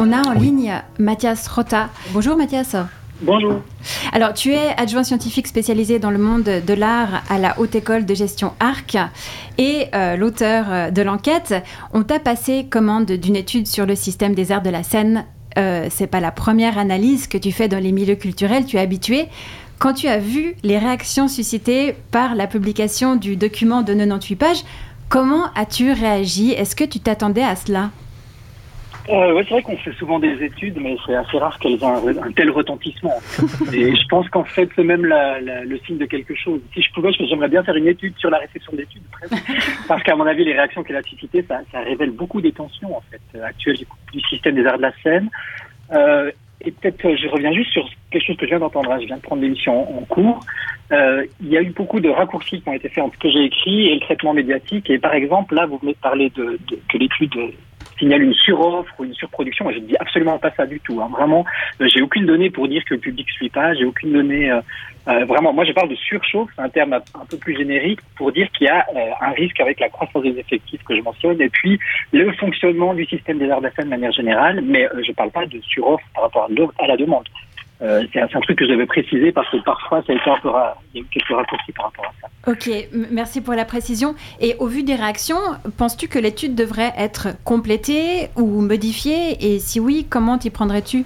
[0.00, 1.88] On a en ligne Mathias Rota.
[2.12, 2.76] Bonjour Mathias.
[3.20, 3.60] Bonjour.
[4.12, 8.06] Alors, tu es adjoint scientifique spécialisé dans le monde de l'art à la Haute École
[8.06, 8.96] de gestion ARC
[9.58, 11.52] et euh, l'auteur euh, de l'enquête.
[11.92, 15.24] On t'a passé commande d'une étude sur le système des arts de la scène.
[15.58, 18.80] Euh, c'est pas la première analyse que tu fais dans les milieux culturels, tu es
[18.80, 19.26] habitué.
[19.80, 24.64] Quand tu as vu les réactions suscitées par la publication du document de 98 pages,
[25.08, 26.52] comment as-tu réagi?
[26.52, 27.90] Est-ce que tu t'attendais à cela?
[29.08, 31.84] Euh, ouais, c'est vrai qu'on fait souvent des études, mais c'est assez rare qu'elles aient
[31.84, 33.14] un, tel retentissement.
[33.72, 36.60] Et je pense qu'en fait, c'est même la, la, le signe de quelque chose.
[36.74, 39.02] Si je pouvais, j'aimerais bien faire une étude sur la réception d'études,
[39.88, 42.96] parce qu'à mon avis, les réactions qu'elle a suscitées, ça, ça, révèle beaucoup des tensions
[42.96, 45.28] en fait actuelles du, du, système des arts de la scène.
[45.92, 48.90] Euh, et peut-être, euh, je reviens juste sur quelque chose que je viens d'entendre.
[48.90, 48.98] Hein.
[49.00, 50.40] Je viens de prendre l'émission en, en cours.
[50.90, 53.30] Euh, il y a eu beaucoup de raccourcis qui ont été faits entre ce que
[53.30, 54.90] j'ai écrit et le traitement médiatique.
[54.90, 57.34] Et par exemple, là, vous venez de parler de, de que l'étude
[57.98, 59.64] signale une suroffre ou une surproduction.
[59.64, 61.00] Moi, je ne dis absolument pas ça du tout.
[61.00, 61.08] Hein.
[61.10, 61.44] Vraiment,
[61.80, 63.74] euh, j'ai aucune donnée pour dire que le public ne suit pas.
[63.74, 64.50] J'ai aucune donnée.
[64.50, 64.60] Euh,
[65.08, 68.30] euh, vraiment, moi, je parle de surchauffe, c'est un terme un peu plus générique pour
[68.30, 71.40] dire qu'il y a euh, un risque avec la croissance des effectifs que je mentionne,
[71.40, 71.78] et puis
[72.12, 74.60] le fonctionnement du système des arts de manière générale.
[74.62, 77.24] Mais je ne parle pas de suroffre par rapport à, à la demande.
[77.80, 80.36] Euh, c'est un, truc que je devais préciser parce que parfois ça a été un
[80.40, 80.50] peu
[80.94, 82.50] il y a eu quelques raccourcis par rapport à ça.
[82.50, 82.68] Ok,
[83.12, 84.14] merci pour la précision.
[84.40, 85.38] Et au vu des réactions,
[85.76, 89.36] penses-tu que l'étude devrait être complétée ou modifiée?
[89.40, 91.04] Et si oui, comment t'y prendrais-tu?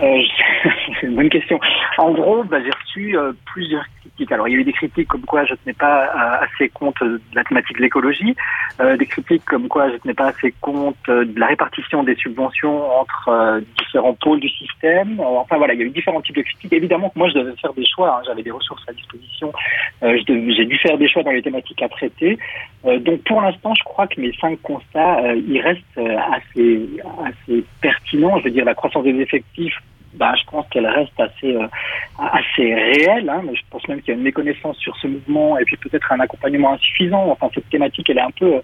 [0.00, 0.22] Euh,
[1.00, 1.58] C'est une bonne question.
[1.98, 3.84] En gros, bah, j'ai reçu euh, plusieurs
[4.30, 6.04] Alors, il y a eu des critiques comme quoi je ne tenais pas
[6.40, 8.36] assez compte de la thématique de l'écologie,
[8.80, 12.04] euh, des critiques comme quoi je ne tenais pas assez compte euh, de la répartition
[12.04, 15.18] des subventions entre euh, différents pôles du système.
[15.18, 16.72] Enfin, voilà, il y a eu différents types de critiques.
[16.72, 18.16] Évidemment moi, je devais faire des choix.
[18.16, 18.22] Hein.
[18.26, 19.52] J'avais des ressources à disposition.
[20.02, 22.38] j'ai dû faire des choix dans les thématiques à traiter.
[22.84, 26.88] donc, pour l'instant, je crois que mes cinq constats, ils restent assez,
[27.24, 28.38] assez pertinents.
[28.38, 29.76] Je veux dire, la croissance des effectifs
[30.14, 31.66] bah, je pense qu'elle reste assez euh,
[32.18, 33.28] assez réelle.
[33.28, 35.76] Hein, mais je pense même qu'il y a une méconnaissance sur ce mouvement et puis
[35.76, 37.30] peut-être un accompagnement insuffisant.
[37.30, 38.60] Enfin, cette thématique, elle est un peu, euh,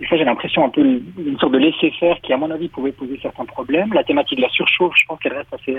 [0.00, 3.18] des j'ai l'impression un peu une sorte de laisser-faire qui, à mon avis, pouvait poser
[3.20, 3.92] certains problèmes.
[3.92, 5.76] La thématique de la surchauffe, je pense qu'elle reste assez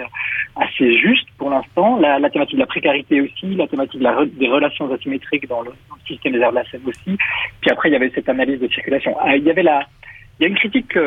[0.55, 1.97] assez juste pour l'instant.
[1.99, 5.95] La, la, thématique de la précarité aussi, la thématique des relations asymétriques dans le, dans
[5.95, 7.17] le, système des arts de la scène aussi.
[7.61, 9.15] Puis après, il y avait cette analyse de circulation.
[9.19, 9.85] Ah, il y avait la,
[10.39, 10.97] il y a une critique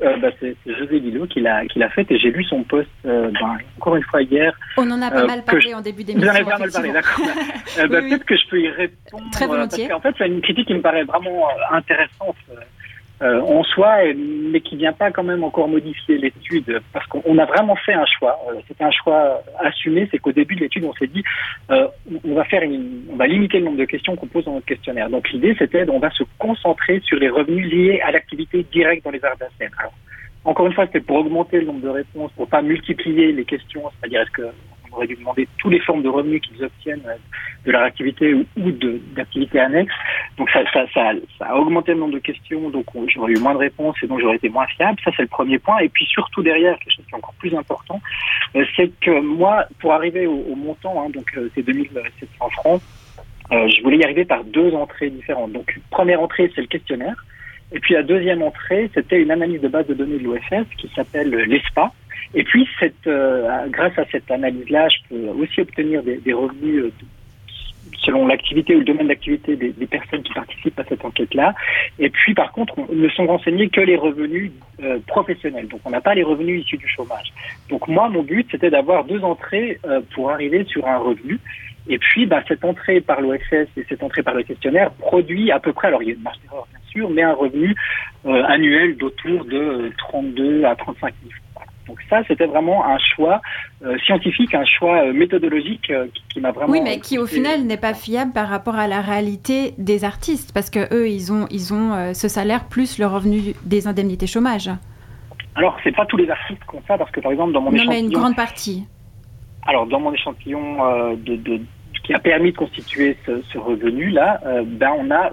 [0.00, 3.58] euh, bah, c'est José Lillo qui l'a fait et j'ai lu son post euh, ben,
[3.78, 4.52] encore une fois hier.
[4.76, 5.74] On en a pas euh, mal parlé je...
[5.74, 6.30] en début d'émission.
[6.30, 7.24] Vous en avez pas mal parlé, d'accord.
[7.26, 7.34] bah,
[7.76, 9.24] oui, Peut-être que je peux y répondre.
[9.32, 9.88] Très volontiers.
[9.88, 12.36] Parce qu'en fait, c'est une critique qui me paraît vraiment intéressante
[13.22, 17.44] euh, en soi, mais qui vient pas quand même encore modifier l'étude, parce qu'on a
[17.44, 18.38] vraiment fait un choix.
[18.48, 21.22] Euh, C'était un choix assumé, c'est qu'au début de l'étude, on s'est dit,
[21.70, 21.86] euh,
[22.24, 22.62] on va faire,
[23.10, 25.08] on va limiter le nombre de questions qu'on pose dans notre questionnaire.
[25.08, 29.10] Donc l'idée, c'était, on va se concentrer sur les revenus liés à l'activité directe dans
[29.10, 29.44] les arts de.
[29.78, 29.92] Alors,
[30.44, 33.82] encore une fois, c'était pour augmenter le nombre de réponses, pour pas multiplier les questions,
[34.00, 34.48] c'est-à-dire est-ce que
[34.92, 37.16] on aurait dû demander toutes les formes de revenus qu'ils obtiennent euh,
[37.64, 38.44] de leur activité ou,
[39.14, 39.94] d'activités annexes.
[40.36, 40.60] Donc ça,
[41.40, 44.36] a augmenté le nombre de questions, donc j'aurais eu moins de réponses et donc j'aurais
[44.36, 44.98] été moins fiable.
[45.04, 45.78] Ça, c'est le premier point.
[45.78, 48.00] Et puis surtout derrière, quelque chose qui est encore plus important,
[48.56, 52.82] euh, c'est que moi, pour arriver au, montant, hein, donc euh, c'est 2700 francs,
[53.50, 55.52] je voulais y arriver par deux entrées différentes.
[55.52, 57.14] Donc première entrée, c'est le questionnaire.
[57.72, 60.90] Et puis la deuxième entrée, c'était une analyse de base de données de l'OFS qui
[60.94, 61.92] s'appelle l'ESPA.
[62.34, 66.92] Et puis, cette, euh, grâce à cette analyse-là, je peux aussi obtenir des, revenus de,
[67.98, 71.54] selon l'activité ou le domaine d'activité des, personnes qui participent à cette enquête-là.
[71.98, 74.50] Et puis, par contre, on ne sont renseignés que les revenus
[74.82, 75.68] euh, professionnels.
[75.68, 77.32] Donc, on n'a pas les revenus issus du chômage.
[77.68, 81.38] Donc, moi, mon but, c'était d'avoir deux entrées euh, pour arriver sur un revenu.
[81.88, 85.60] Et puis, bah, cette entrée par l'OFS et cette entrée par le questionnaire produit à
[85.60, 87.74] peu près, alors il y a une marge d'erreur sûr, mais un revenu
[88.26, 91.34] euh, annuel d'autour de 32 à 35 000
[91.88, 93.40] donc ça, c'était vraiment un choix
[93.84, 96.72] euh, scientifique, un choix euh, méthodologique euh, qui, qui m'a vraiment...
[96.72, 100.52] Oui, mais qui au final n'est pas fiable par rapport à la réalité des artistes,
[100.54, 104.26] parce que eux, ils ont, ils ont euh, ce salaire plus le revenu des indemnités
[104.26, 104.70] chômage.
[105.54, 107.70] Alors, c'est pas tous les artistes qui ont ça, parce que par exemple, dans mon
[107.70, 108.00] non, échantillon...
[108.00, 108.84] mais une grande partie.
[109.66, 111.60] Alors, dans mon échantillon euh, de, de,
[112.04, 115.30] qui a permis de constituer ce, ce revenu-là, euh, ben on a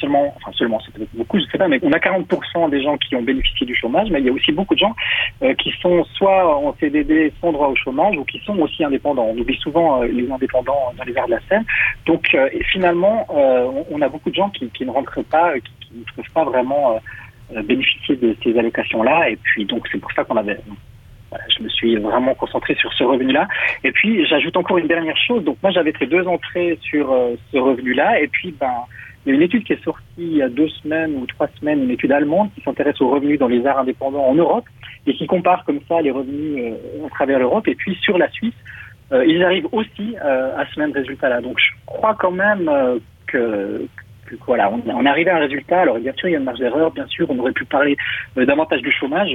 [0.00, 2.96] seulement, enfin seulement, c'est peut-être beaucoup, je sais pas, mais on a 40% des gens
[2.98, 4.94] qui ont bénéficié du chômage, mais il y a aussi beaucoup de gens
[5.42, 9.26] euh, qui sont soit en CDD sans droit au chômage ou qui sont aussi indépendants.
[9.30, 11.64] On oublie souvent euh, les indépendants dans les arts de la scène.
[12.06, 13.26] Donc euh, finalement,
[13.90, 17.00] on, a beaucoup de gens qui, ne rentrent pas, qui, qui, ne peuvent pas vraiment
[17.64, 19.30] bénéficier de ces allocations-là.
[19.30, 20.58] Et puis donc c'est pour ça qu'on avait
[21.54, 23.48] je me suis vraiment concentré sur ce revenu-là.
[23.84, 25.44] Et puis, j'ajoute encore une dernière chose.
[25.44, 27.14] Donc, moi, j'avais fait deux entrées sur
[27.52, 28.22] ce revenu-là.
[28.22, 28.86] Et puis, ben,
[29.28, 31.48] Il y a une étude qui est sortie il y a deux semaines ou trois
[31.60, 34.64] semaines, une étude allemande qui s'intéresse aux revenus dans les arts indépendants en Europe
[35.06, 37.68] et qui compare comme ça les revenus euh, à travers l'Europe.
[37.68, 38.54] Et puis sur la Suisse,
[39.12, 41.42] euh, ils arrivent aussi euh, à ce même résultat-là.
[41.42, 42.70] Donc je crois quand même
[43.26, 43.86] que,
[44.46, 45.82] voilà, on, on est arrivé à un résultat.
[45.82, 46.90] Alors bien sûr, il y a une marge d'erreur.
[46.92, 47.98] Bien sûr, on aurait pu parler
[48.34, 49.28] davantage du chômage.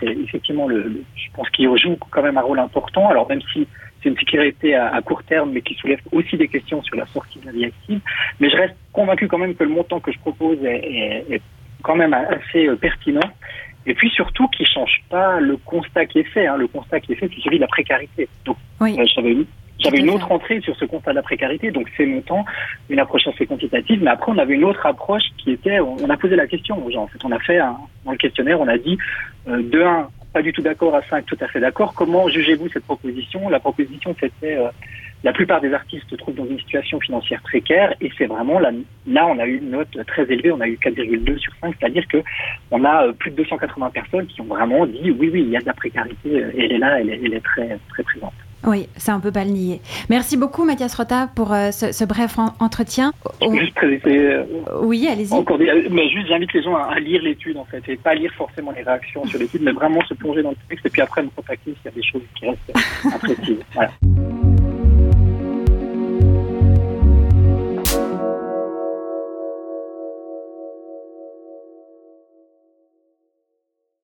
[0.00, 3.06] c'est effectivement, le, je pense qu'il joue quand même un rôle important.
[3.10, 3.68] Alors même si
[4.04, 7.40] c'est une sécurité à, court terme, mais qui soulève aussi des questions sur la sortie
[7.40, 8.00] de la vie active.
[8.38, 11.42] Mais je reste convaincu quand même que le montant que je propose est, est
[11.82, 13.30] quand même assez pertinent
[13.86, 16.46] et puis surtout qui change pas le constat qui est fait.
[16.46, 16.56] Hein.
[16.56, 18.28] Le constat qui est fait, c'est celui de la précarité.
[18.44, 18.96] Donc oui.
[18.98, 19.36] Euh, j'avais
[19.80, 22.44] j'avais une autre entrée sur ce constat de la précarité, donc c'est montant,
[22.88, 26.16] une approche assez quantitative, mais après on avait une autre approche qui était, on a
[26.16, 27.02] posé la question aux gens.
[27.02, 28.96] En fait, on a fait un, dans le questionnaire, on a dit
[29.48, 31.94] euh, de 1, pas du tout d'accord, à 5, tout à fait d'accord.
[31.94, 33.48] Comment jugez-vous cette proposition?
[33.48, 34.68] La proposition, c'était euh,
[35.22, 38.72] la plupart des artistes se trouvent dans une situation financière précaire et c'est vraiment là,
[39.06, 42.06] là on a eu une note très élevée, on a eu 4,2 sur 5, c'est-à-dire
[42.08, 42.18] que
[42.72, 45.56] on a euh, plus de 280 personnes qui ont vraiment dit oui oui il y
[45.56, 48.34] a de la précarité euh, elle est là, elle est, elle est très très présente.
[48.66, 49.80] Oui, c'est un peu pas le nier.
[50.08, 53.12] Merci beaucoup Mathias Rota pour euh, ce, bref entretien.
[53.40, 54.38] Juste préciser.
[54.82, 55.32] oui, allez-y.
[55.32, 58.72] Encore, mais juste j'invite les gens à, lire l'étude en fait et pas lire forcément
[58.72, 61.30] les réactions sur l'étude, mais vraiment se plonger dans le texte et puis après me
[61.30, 63.60] contacter s'il y a des choses qui restent imprécises.
[63.74, 63.90] Voilà.